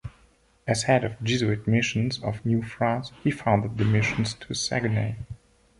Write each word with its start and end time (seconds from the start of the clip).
As 0.65 0.81
head 0.85 1.03
of 1.03 1.21
Jesuit 1.21 1.67
missions 1.67 2.17
of 2.23 2.43
New 2.43 2.63
France, 2.63 3.11
he 3.23 3.29
founded 3.29 3.77
the 3.77 3.85
missions 3.85 4.33
to 4.33 4.55
Saguenay. 4.55 5.15